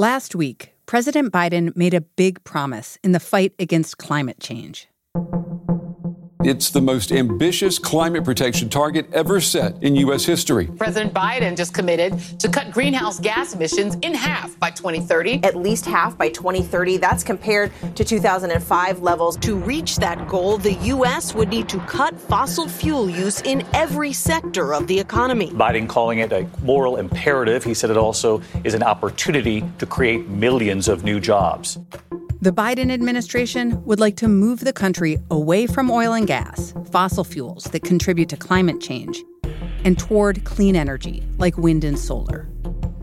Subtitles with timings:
[0.00, 4.88] Last week, President Biden made a big promise in the fight against climate change.
[6.42, 10.24] It's the most ambitious climate protection target ever set in U.S.
[10.24, 10.68] history.
[10.78, 15.44] President Biden just committed to cut greenhouse gas emissions in half by 2030.
[15.44, 16.96] At least half by 2030.
[16.96, 19.36] That's compared to 2005 levels.
[19.36, 21.34] To reach that goal, the U.S.
[21.34, 25.50] would need to cut fossil fuel use in every sector of the economy.
[25.50, 27.62] Biden calling it a moral imperative.
[27.64, 31.78] He said it also is an opportunity to create millions of new jobs.
[32.42, 37.22] The Biden administration would like to move the country away from oil and gas, fossil
[37.22, 39.22] fuels that contribute to climate change,
[39.84, 42.48] and toward clean energy like wind and solar.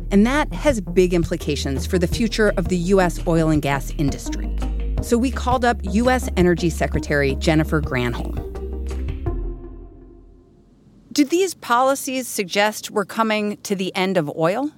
[0.10, 3.20] And that has big implications for the future of the U.S.
[3.28, 4.58] oil and gas industry.
[5.04, 6.30] So we called up U.S.
[6.36, 8.44] Energy Secretary Jennifer Granholm.
[11.12, 14.72] Do these policies suggest we're coming to the end of oil?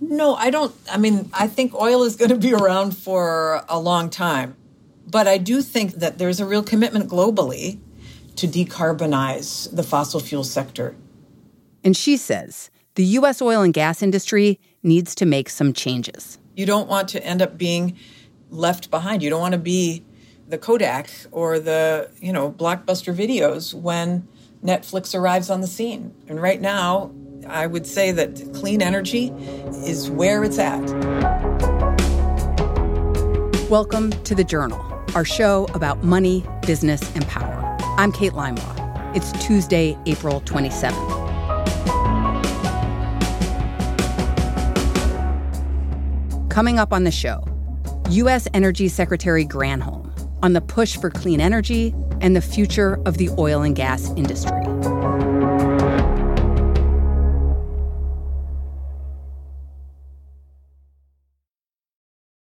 [0.00, 0.74] No, I don't.
[0.90, 4.56] I mean, I think oil is going to be around for a long time.
[5.08, 7.78] But I do think that there's a real commitment globally
[8.36, 10.96] to decarbonize the fossil fuel sector.
[11.82, 13.40] And she says the U.S.
[13.40, 16.38] oil and gas industry needs to make some changes.
[16.54, 17.96] You don't want to end up being
[18.50, 19.22] left behind.
[19.22, 20.04] You don't want to be
[20.48, 24.26] the Kodak or the, you know, blockbuster videos when
[24.64, 26.14] Netflix arrives on the scene.
[26.28, 27.12] And right now,
[27.48, 29.28] I would say that clean energy
[29.86, 30.80] is where it's at.
[33.70, 34.80] Welcome to The Journal,
[35.14, 37.76] our show about money, business, and power.
[37.98, 39.16] I'm Kate Linebaugh.
[39.16, 40.96] It's Tuesday, April 27th.
[46.50, 47.46] Coming up on the show,
[48.10, 48.48] U.S.
[48.54, 50.10] Energy Secretary Granholm
[50.42, 54.62] on the push for clean energy and the future of the oil and gas industry.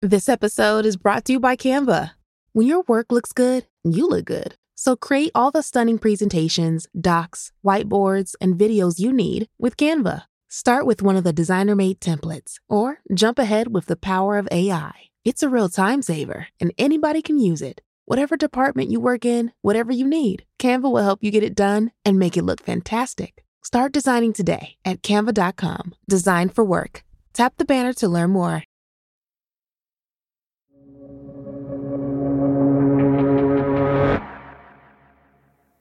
[0.03, 2.11] This episode is brought to you by Canva.
[2.51, 4.55] When your work looks good, you look good.
[4.75, 10.23] So create all the stunning presentations, docs, whiteboards, and videos you need with Canva.
[10.49, 14.49] Start with one of the designer made templates or jump ahead with the power of
[14.51, 14.91] AI.
[15.23, 17.79] It's a real time saver and anybody can use it.
[18.03, 21.93] Whatever department you work in, whatever you need, Canva will help you get it done
[22.03, 23.41] and make it look fantastic.
[23.63, 25.95] Start designing today at canva.com.
[26.09, 27.05] Design for work.
[27.31, 28.65] Tap the banner to learn more.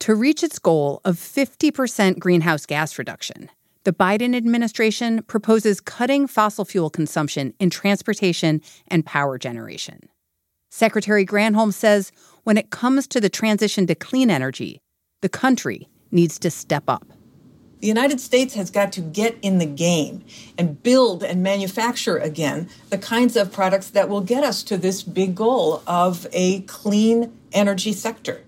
[0.03, 3.49] To reach its goal of 50% greenhouse gas reduction,
[3.85, 10.09] the Biden administration proposes cutting fossil fuel consumption in transportation and power generation.
[10.71, 12.11] Secretary Granholm says
[12.43, 14.81] when it comes to the transition to clean energy,
[15.21, 17.07] the country needs to step up.
[17.79, 20.25] The United States has got to get in the game
[20.59, 25.05] and build and manufacture again the kinds of products that will get us to this
[25.05, 28.43] big goal of a clean energy sector.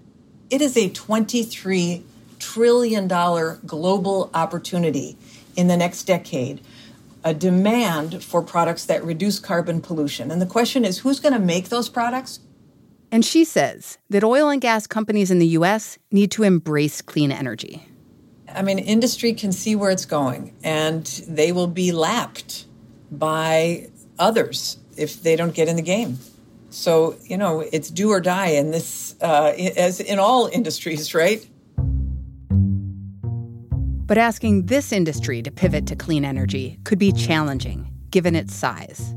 [0.54, 2.04] It is a $23
[2.38, 5.16] trillion global opportunity
[5.56, 6.60] in the next decade,
[7.24, 10.30] a demand for products that reduce carbon pollution.
[10.30, 12.38] And the question is who's going to make those products?
[13.10, 15.98] And she says that oil and gas companies in the U.S.
[16.12, 17.88] need to embrace clean energy.
[18.48, 22.66] I mean, industry can see where it's going, and they will be lapped
[23.10, 23.88] by
[24.20, 26.20] others if they don't get in the game.
[26.74, 31.48] So, you know, it's do or die in this, uh, as in all industries, right?
[34.06, 39.14] But asking this industry to pivot to clean energy could be challenging, given its size.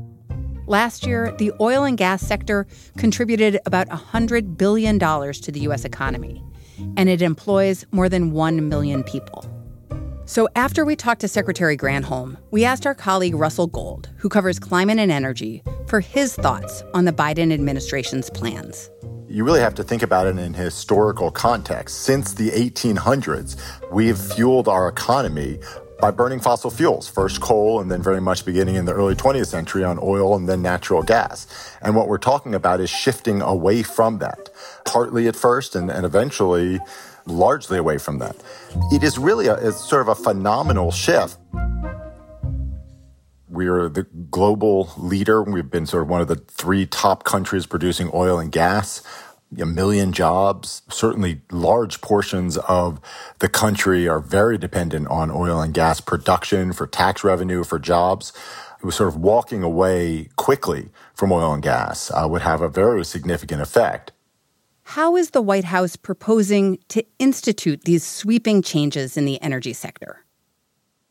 [0.66, 2.66] Last year, the oil and gas sector
[2.96, 5.84] contributed about $100 billion to the U.S.
[5.84, 6.44] economy,
[6.96, 9.57] and it employs more than 1 million people.
[10.28, 14.58] So after we talked to Secretary Granholm, we asked our colleague Russell Gold, who covers
[14.58, 18.90] climate and energy, for his thoughts on the Biden administration's plans.
[19.26, 22.02] You really have to think about it in historical context.
[22.02, 23.56] Since the 1800s,
[23.90, 25.60] we've fueled our economy
[25.98, 29.46] by burning fossil fuels, first coal, and then very much beginning in the early 20th
[29.46, 31.46] century on oil and then natural gas.
[31.80, 34.50] And what we're talking about is shifting away from that,
[34.84, 36.80] partly at first and, and eventually
[37.30, 38.36] largely away from that.
[38.92, 41.38] It is really a, sort of a phenomenal shift.
[43.48, 45.42] We're the global leader.
[45.42, 49.02] We've been sort of one of the three top countries producing oil and gas.
[49.58, 50.82] A million jobs.
[50.90, 53.00] Certainly, large portions of
[53.38, 58.34] the country are very dependent on oil and gas production for tax revenue, for jobs.
[58.78, 62.68] It was sort of walking away quickly from oil and gas uh, would have a
[62.68, 64.12] very significant effect.
[64.92, 70.24] How is the White House proposing to institute these sweeping changes in the energy sector?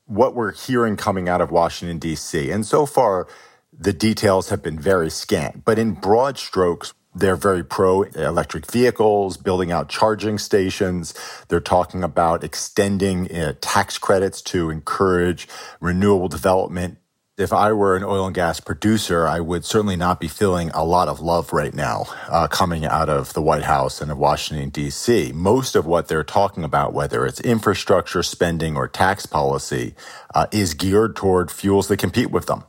[0.08, 3.28] What we're hearing coming out of Washington, D.C., and so far,
[3.72, 9.38] The details have been very scant, but in broad strokes, they're very pro electric vehicles,
[9.38, 11.14] building out charging stations.
[11.48, 15.48] They're talking about extending uh, tax credits to encourage
[15.80, 16.98] renewable development.
[17.38, 20.84] If I were an oil and gas producer, I would certainly not be feeling a
[20.84, 24.70] lot of love right now uh, coming out of the White House and of Washington,
[24.70, 25.34] D.C.
[25.36, 29.94] Most of what they're talking about, whether it's infrastructure spending or tax policy,
[30.34, 32.64] uh, is geared toward fuels that compete with them.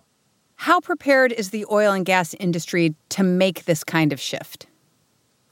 [0.57, 4.67] How prepared is the oil and gas industry to make this kind of shift?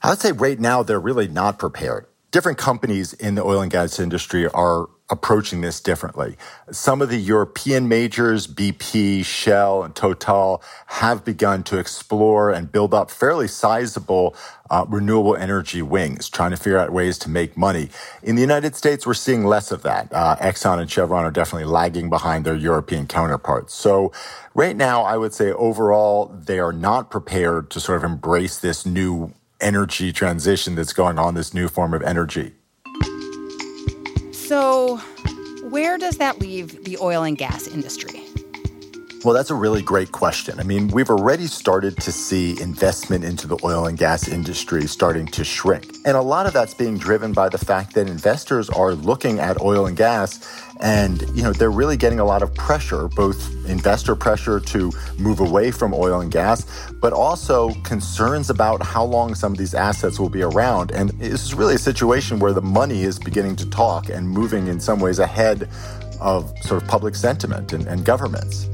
[0.02, 2.04] I would say right now they're really not prepared.
[2.32, 6.36] Different companies in the oil and gas industry are approaching this differently.
[6.70, 12.92] Some of the European majors, BP, Shell, and Total, have begun to explore and build
[12.92, 14.34] up fairly sizable
[14.68, 17.88] uh, renewable energy wings, trying to figure out ways to make money.
[18.22, 20.12] In the United States, we're seeing less of that.
[20.12, 23.74] Uh, Exxon and Chevron are definitely lagging behind their European counterparts.
[23.74, 24.12] So
[24.54, 28.84] right now, I would say overall, they are not prepared to sort of embrace this
[28.84, 32.52] new energy transition that's going on, this new form of energy.
[34.46, 34.98] So,
[35.70, 38.25] where does that leave the oil and gas industry?
[39.26, 40.60] Well, that's a really great question.
[40.60, 45.26] I mean, we've already started to see investment into the oil and gas industry starting
[45.26, 45.96] to shrink.
[46.04, 49.60] And a lot of that's being driven by the fact that investors are looking at
[49.60, 54.14] oil and gas and, you know, they're really getting a lot of pressure, both investor
[54.14, 56.64] pressure to move away from oil and gas,
[57.00, 60.92] but also concerns about how long some of these assets will be around.
[60.92, 64.68] And this is really a situation where the money is beginning to talk and moving
[64.68, 65.68] in some ways ahead
[66.20, 68.68] of sort of public sentiment and, and governments.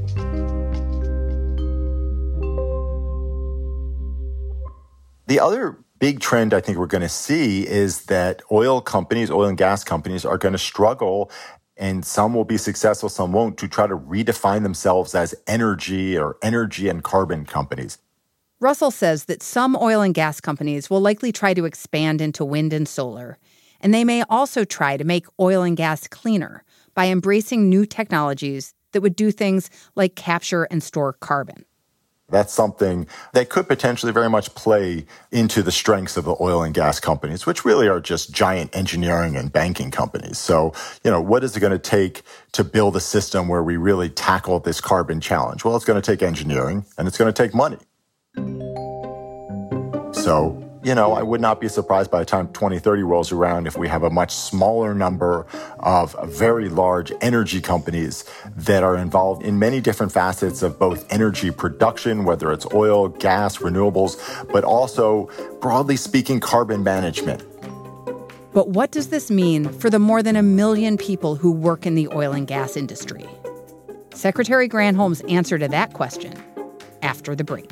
[5.27, 9.45] The other big trend I think we're going to see is that oil companies, oil
[9.45, 11.31] and gas companies are going to struggle
[11.77, 16.37] and some will be successful, some won't, to try to redefine themselves as energy or
[16.41, 17.97] energy and carbon companies.
[18.59, 22.73] Russell says that some oil and gas companies will likely try to expand into wind
[22.73, 23.37] and solar,
[23.81, 28.73] and they may also try to make oil and gas cleaner by embracing new technologies
[28.91, 31.65] that would do things like capture and store carbon.
[32.33, 36.73] That's something that could potentially very much play into the strengths of the oil and
[36.73, 40.39] gas companies, which really are just giant engineering and banking companies.
[40.39, 43.77] So, you know, what is it going to take to build a system where we
[43.77, 45.63] really tackle this carbon challenge?
[45.63, 47.77] Well, it's going to take engineering and it's going to take money.
[50.13, 53.77] So, you know, I would not be surprised by the time 2030 rolls around if
[53.77, 55.45] we have a much smaller number
[55.79, 58.25] of very large energy companies
[58.55, 63.57] that are involved in many different facets of both energy production, whether it's oil, gas,
[63.57, 64.17] renewables,
[64.51, 65.29] but also,
[65.61, 67.43] broadly speaking, carbon management.
[68.53, 71.95] But what does this mean for the more than a million people who work in
[71.95, 73.25] the oil and gas industry?
[74.13, 76.33] Secretary Granholm's answer to that question
[77.01, 77.71] after the break.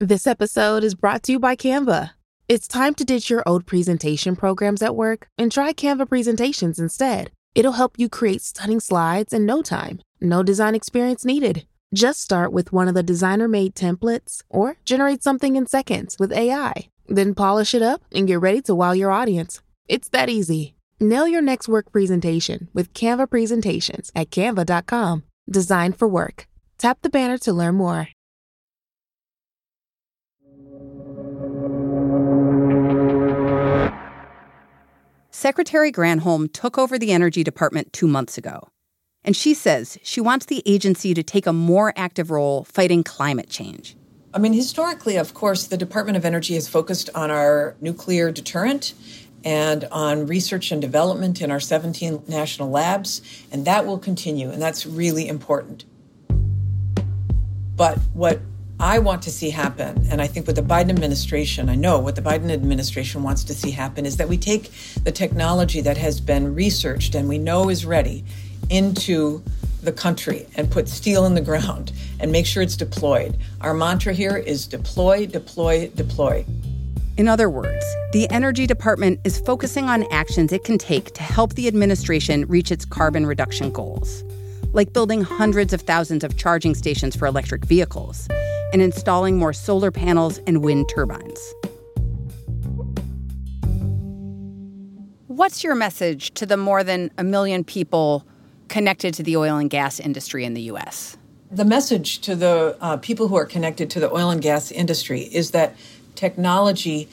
[0.00, 2.10] This episode is brought to you by Canva.
[2.46, 7.32] It's time to ditch your old presentation programs at work and try Canva presentations instead.
[7.56, 9.98] It'll help you create stunning slides in no time.
[10.20, 11.66] No design experience needed.
[11.92, 16.32] Just start with one of the designer made templates or generate something in seconds with
[16.32, 16.74] AI.
[17.08, 19.62] Then polish it up and get ready to wow your audience.
[19.88, 20.76] It's that easy.
[21.00, 25.24] Nail your next work presentation with Canva presentations at canva.com.
[25.50, 26.46] Designed for work.
[26.78, 28.10] Tap the banner to learn more.
[35.38, 38.70] Secretary Granholm took over the Energy Department two months ago.
[39.22, 43.48] And she says she wants the agency to take a more active role fighting climate
[43.48, 43.96] change.
[44.34, 48.94] I mean, historically, of course, the Department of Energy has focused on our nuclear deterrent
[49.44, 54.60] and on research and development in our 17 national labs, and that will continue, and
[54.60, 55.84] that's really important.
[57.76, 58.40] But what
[58.80, 62.14] I want to see happen, and I think what the Biden administration, I know what
[62.14, 64.70] the Biden administration wants to see happen, is that we take
[65.02, 68.24] the technology that has been researched and we know is ready
[68.70, 69.42] into
[69.82, 73.36] the country and put steel in the ground and make sure it's deployed.
[73.62, 76.44] Our mantra here is deploy, deploy, deploy.
[77.16, 81.54] In other words, the Energy Department is focusing on actions it can take to help
[81.54, 84.22] the administration reach its carbon reduction goals
[84.72, 88.28] like building hundreds of thousands of charging stations for electric vehicles
[88.72, 91.54] and installing more solar panels and wind turbines.
[95.26, 98.26] What's your message to the more than a million people
[98.68, 101.16] connected to the oil and gas industry in the U.S.?
[101.50, 105.22] The message to the uh, people who are connected to the oil and gas industry
[105.22, 105.76] is that
[106.14, 107.08] technology,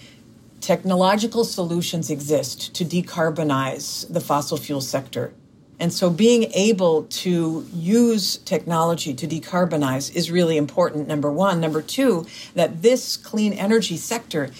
[0.59, 5.31] technological solutions exist to decarbonize the fossil fuel sector.
[5.79, 11.59] And so being able to use technology to decarbonize is really important, number one.
[11.59, 14.51] Number two, that this clean energy sector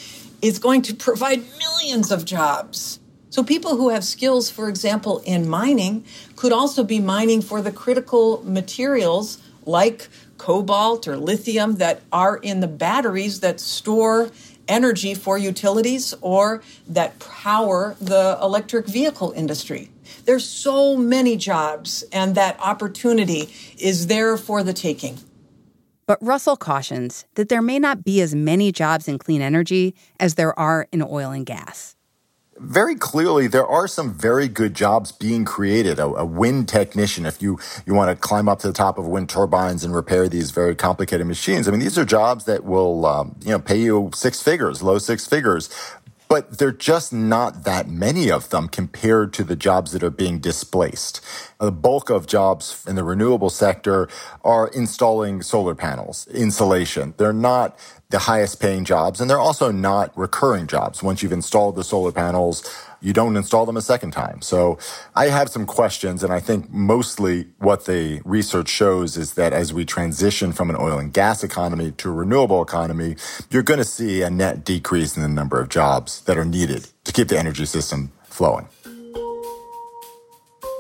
[0.42, 3.00] is going to provide millions of jobs.
[3.30, 6.06] So people who have skills, for example, in mining,
[6.36, 10.08] could also be mining for the critical materials like
[10.38, 14.30] cobalt or lithium that are in the batteries that store
[14.68, 19.90] energy for utilities or that power the electric vehicle industry.
[20.26, 25.20] There's so many jobs, and that opportunity is there for the taking.
[26.08, 30.36] But Russell cautions that there may not be as many jobs in clean energy as
[30.36, 31.96] there are in oil and gas
[32.58, 36.00] very clearly there are some very good jobs being created.
[36.00, 39.08] A, a, wind technician, if you, you want to climb up to the top of
[39.08, 41.68] wind turbines and repair these very complicated machines.
[41.68, 44.98] I mean, these are jobs that will, um, you know, pay you six figures, low
[44.98, 45.70] six figures.
[46.36, 50.40] But they're just not that many of them compared to the jobs that are being
[50.40, 51.22] displaced.
[51.62, 54.10] The bulk of jobs in the renewable sector
[54.44, 57.14] are installing solar panels, insulation.
[57.16, 61.02] They're not the highest paying jobs, and they're also not recurring jobs.
[61.02, 62.70] Once you've installed the solar panels,
[63.06, 64.42] you don't install them a second time.
[64.42, 64.80] So
[65.16, 69.72] I have some questions, and I think mostly what the research shows is that as
[69.72, 73.16] we transition from an oil and gas economy to a renewable economy,
[73.52, 76.88] you're going to see a net decrease in the number of jobs that are needed
[77.04, 78.68] to keep the energy system flowing.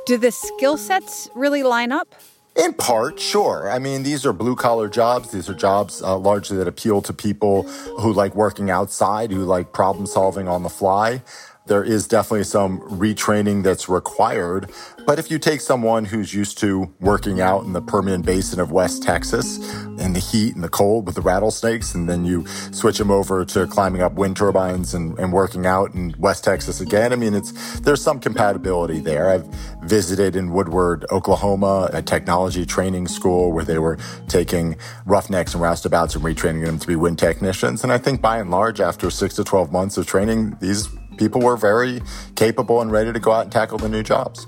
[0.08, 2.16] Do the skill sets really line up?
[2.56, 3.70] In part, sure.
[3.70, 5.32] I mean, these are blue collar jobs.
[5.32, 7.64] These are jobs uh, largely that appeal to people
[8.00, 11.22] who like working outside, who like problem solving on the fly.
[11.68, 14.70] There is definitely some retraining that's required.
[15.06, 18.72] But if you take someone who's used to working out in the Permian Basin of
[18.72, 19.58] West Texas
[20.00, 23.46] in the heat and the cold with the rattlesnakes, and then you switch them over
[23.46, 27.34] to climbing up wind turbines and, and working out in West Texas again, I mean,
[27.34, 29.30] it's, there's some compatibility there.
[29.30, 29.48] I've
[29.84, 36.16] visited in Woodward, Oklahoma, a technology training school where they were taking roughnecks and roustabouts
[36.16, 37.84] and retraining them to be wind technicians.
[37.84, 41.42] And I think by and large, after six to 12 months of training, these people
[41.42, 42.02] were very
[42.36, 44.48] capable and ready to go out and tackle the new jobs.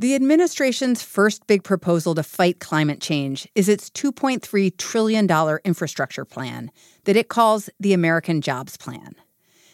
[0.00, 5.28] The administration's first big proposal to fight climate change is its $2.3 trillion
[5.64, 6.70] infrastructure plan
[7.02, 9.16] that it calls the American Jobs Plan.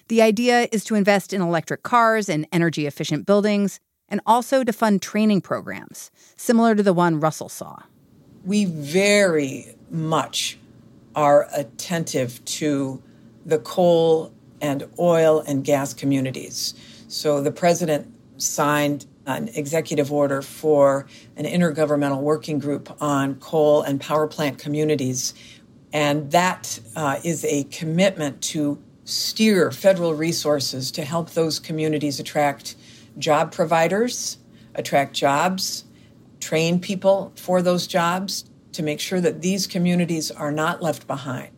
[0.08, 4.72] The idea is to invest in electric cars and energy efficient buildings, and also to
[4.72, 7.82] fund training programs, similar to the one Russell saw.
[8.44, 10.58] We very much
[11.14, 13.02] are attentive to
[13.44, 14.32] the coal
[14.64, 16.72] and oil and gas communities.
[17.08, 21.06] So the president signed an executive order for
[21.36, 25.34] an intergovernmental working group on coal and power plant communities.
[25.92, 32.74] And that uh, is a commitment to steer federal resources to help those communities attract
[33.18, 34.38] job providers,
[34.74, 35.84] attract jobs,
[36.40, 41.53] train people for those jobs to make sure that these communities are not left behind.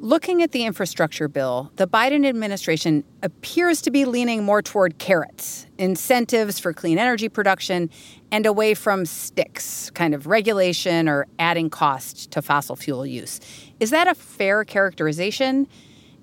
[0.00, 5.66] Looking at the infrastructure bill, the Biden administration appears to be leaning more toward carrots,
[5.76, 7.90] incentives for clean energy production,
[8.30, 13.40] and away from sticks, kind of regulation or adding cost to fossil fuel use.
[13.80, 15.66] Is that a fair characterization?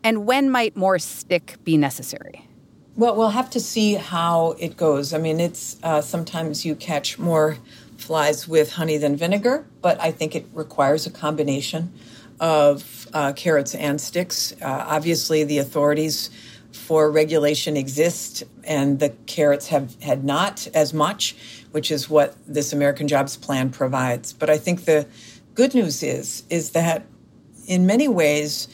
[0.05, 2.47] And when might more stick be necessary?
[2.95, 5.13] Well, we'll have to see how it goes.
[5.13, 7.57] I mean, it's uh, sometimes you catch more
[7.97, 11.91] flies with honey than vinegar, but I think it requires a combination
[12.39, 14.53] of uh, carrots and sticks.
[14.61, 16.29] Uh, obviously, the authorities
[16.71, 21.35] for regulation exist, and the carrots have had not as much,
[21.71, 24.33] which is what this American Jobs Plan provides.
[24.33, 25.07] But I think the
[25.53, 27.05] good news is is that
[27.67, 28.67] in many ways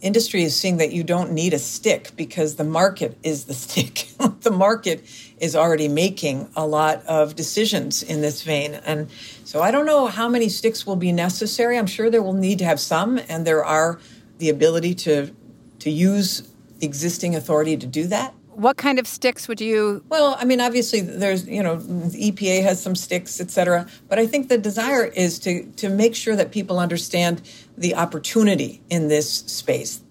[0.00, 4.08] industry is seeing that you don't need a stick because the market is the stick.
[4.40, 5.04] the market
[5.38, 8.74] is already making a lot of decisions in this vein.
[8.74, 9.10] And
[9.44, 11.78] so I don't know how many sticks will be necessary.
[11.78, 13.98] I'm sure there will need to have some, and there are
[14.38, 15.34] the ability to
[15.80, 16.48] to use
[16.80, 18.34] existing authority to do that.
[18.58, 20.02] What kind of sticks would you?
[20.08, 23.86] Well, I mean, obviously, there's you know, the EPA has some sticks, et cetera.
[24.08, 27.40] But I think the desire is to to make sure that people understand
[27.76, 30.02] the opportunity in this space.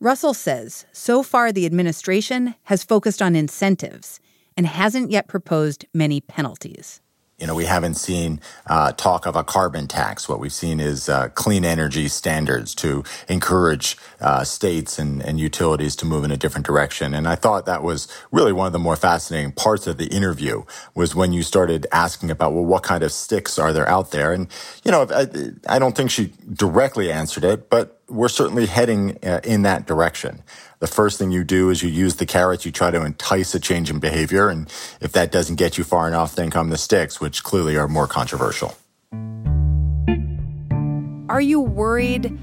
[0.00, 4.18] Russell says so far the administration has focused on incentives
[4.56, 7.00] and hasn't yet proposed many penalties.
[7.40, 10.28] You know, we haven't seen uh, talk of a carbon tax.
[10.28, 15.96] What we've seen is uh, clean energy standards to encourage uh, states and, and, utilities
[15.96, 17.14] to move in a different direction.
[17.14, 20.64] And I thought that was really one of the more fascinating parts of the interview
[20.94, 24.34] was when you started asking about, well, what kind of sticks are there out there?
[24.34, 24.48] And,
[24.84, 25.26] you know, I,
[25.66, 30.42] I don't think she directly answered it, but we're certainly heading uh, in that direction
[30.80, 33.60] the first thing you do is you use the carrots, you try to entice a
[33.60, 34.48] change in behavior.
[34.48, 34.66] And
[35.00, 38.06] if that doesn't get you far enough, then come the sticks, which clearly are more
[38.06, 38.74] controversial.
[41.28, 42.36] Are you worried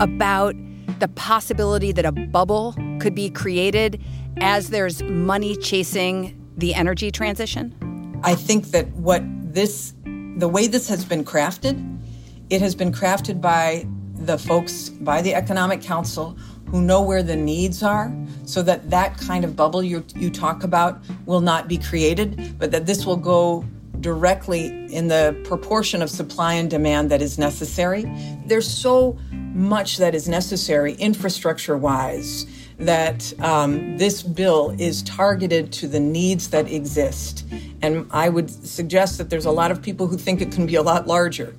[0.00, 0.54] about
[1.00, 4.00] the possibility that a bubble could be created
[4.38, 7.74] as there's money chasing the energy transition?
[8.22, 12.00] I think that what this, the way this has been crafted,
[12.48, 13.86] it has been crafted by
[14.26, 16.36] the folks, by the Economic Council
[16.68, 18.14] who know where the needs are
[18.44, 22.70] so that that kind of bubble you, you talk about will not be created, but
[22.70, 23.64] that this will go
[24.00, 28.04] directly in the proportion of supply and demand that is necessary.
[28.46, 32.46] There's so much that is necessary infrastructure wise
[32.78, 37.44] that um, this bill is targeted to the needs that exist.
[37.80, 40.76] And I would suggest that there's a lot of people who think it can be
[40.76, 41.54] a lot larger.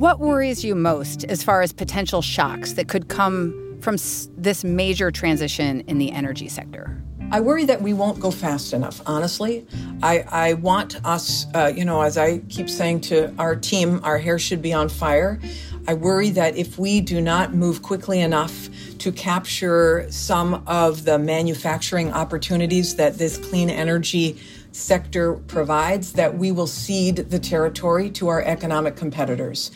[0.00, 3.96] What worries you most as far as potential shocks that could come from
[4.34, 7.04] this major transition in the energy sector?
[7.30, 9.66] I worry that we won't go fast enough, honestly.
[10.02, 14.16] I, I want us, uh, you know, as I keep saying to our team, our
[14.16, 15.38] hair should be on fire.
[15.86, 21.18] I worry that if we do not move quickly enough to capture some of the
[21.18, 24.40] manufacturing opportunities that this clean energy
[24.72, 29.70] sector provides, that we will cede the territory to our economic competitors.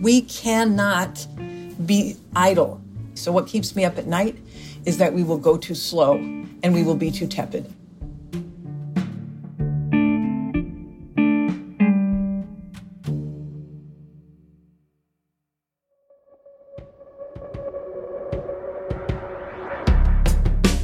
[0.00, 1.26] We cannot
[1.84, 2.80] be idle
[3.16, 4.36] so, what keeps me up at night
[4.84, 6.16] is that we will go too slow
[6.62, 7.72] and we will be too tepid.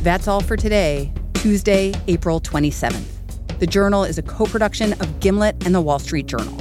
[0.02, 3.58] That's all for today, Tuesday, April 27th.
[3.60, 6.58] The Journal is a co production of Gimlet and the Wall Street Journal.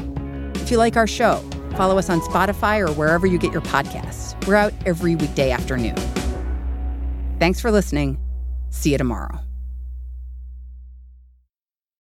[0.58, 1.44] If you like our show,
[1.76, 4.36] follow us on Spotify or wherever you get your podcasts.
[4.48, 5.96] We're out every weekday afternoon.
[7.40, 8.20] Thanks for listening.
[8.70, 9.40] See you tomorrow.